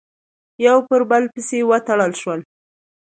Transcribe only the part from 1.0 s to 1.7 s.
بل پسې